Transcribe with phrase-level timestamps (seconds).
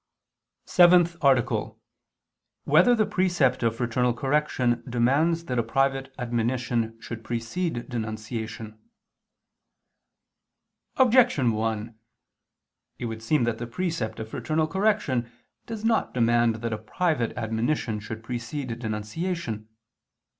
[0.67, 1.77] _______________________SEVENTH ARTICLE [II II, Q.
[1.77, 2.63] 33, Art.
[2.65, 8.79] 7] Whether the Precept of Fraternal Correction Demands That a Private Admonition Should Precede Denunciation?
[10.97, 11.93] Objection 1:
[12.97, 15.31] It would seem that the precept of fraternal correction
[15.67, 19.69] does not demand that a private admonition should precede denunciation.